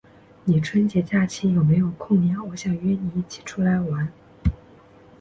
[0.45, 2.43] 你春节假期有没有空呀？
[2.45, 4.11] 我想约你一起出来玩。